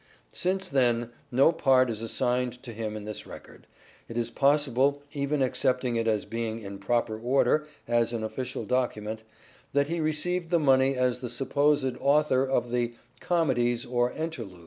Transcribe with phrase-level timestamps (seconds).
[0.33, 3.67] Since, then, no part is assigned to him in this record,
[4.09, 9.23] it is possible, even accepting it as being in proper order as an official document,
[9.73, 14.59] that he received the money as the supposed author of the" comedies or enterludes."